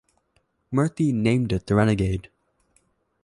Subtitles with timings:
[0.71, 2.31] Murphy named it the Renegade.